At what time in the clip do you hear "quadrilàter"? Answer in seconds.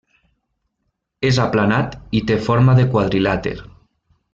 2.97-3.57